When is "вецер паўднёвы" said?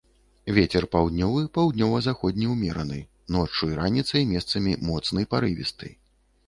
0.57-1.43